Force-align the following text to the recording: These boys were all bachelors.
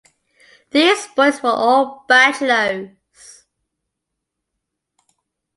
These 0.71 1.09
boys 1.15 1.43
were 1.43 1.51
all 1.51 2.05
bachelors. 2.09 3.45